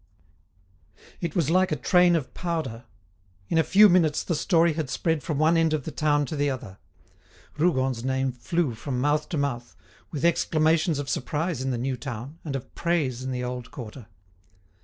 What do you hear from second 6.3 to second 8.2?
the other. Rougon's